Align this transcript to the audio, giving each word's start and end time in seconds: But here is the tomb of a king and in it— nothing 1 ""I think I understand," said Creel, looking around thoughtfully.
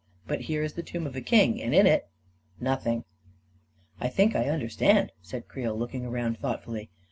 But 0.25 0.41
here 0.41 0.63
is 0.63 0.73
the 0.73 0.81
tomb 0.81 1.05
of 1.05 1.15
a 1.15 1.21
king 1.21 1.61
and 1.61 1.75
in 1.75 1.85
it— 1.85 2.09
nothing 2.59 3.03
1 3.03 3.05
""I 3.99 4.07
think 4.07 4.35
I 4.35 4.49
understand," 4.49 5.11
said 5.21 5.47
Creel, 5.47 5.77
looking 5.77 6.07
around 6.07 6.39
thoughtfully. 6.39 6.89